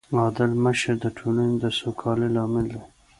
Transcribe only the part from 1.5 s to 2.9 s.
د سوکالۍ لامل دی.